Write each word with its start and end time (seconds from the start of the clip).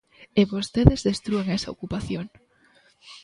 E 0.39 0.41
vostedes 0.53 1.01
destrúen 1.07 1.47
esa 1.57 1.73
ocupación. 1.75 2.25